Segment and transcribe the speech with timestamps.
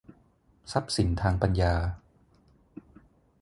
[0.71, 1.73] ทรัพย์สินทางปัญญา